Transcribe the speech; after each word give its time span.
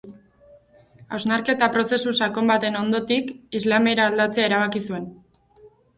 Hausnarketa 1.17 1.67
prozesu 1.75 2.13
sakon 2.21 2.49
baten 2.53 2.77
ondotik, 2.79 3.29
islamera 3.61 4.11
aldatzea 4.13 4.47
erabaki 4.53 4.83
zuen. 4.87 5.07